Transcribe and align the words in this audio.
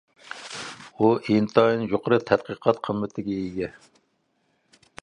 ئۇ 1.01 1.09
ئىنتايىن 1.35 1.85
يۇقىرى 1.91 2.19
تەتقىقات 2.31 2.83
قىممىتىگە 2.89 3.39
ئىگە. 3.45 3.73